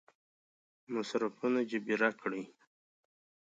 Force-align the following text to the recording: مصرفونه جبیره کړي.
مصرفونه 0.93 1.59
جبیره 1.71 2.09
کړي. 2.21 2.43